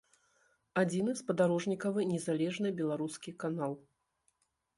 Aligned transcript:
Адзіны 0.81 1.11
спадарожнікавы 1.21 2.07
незалежны 2.13 2.69
беларускі 2.81 3.31
канал. 3.45 3.73